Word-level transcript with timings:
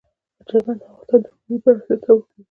چرګان 0.49 0.75
د 0.79 0.81
افغانستان 0.85 1.19
د 1.29 1.31
ښاري 1.37 1.57
پراختیا 1.63 1.95
سبب 2.03 2.19
کېږي. 2.27 2.39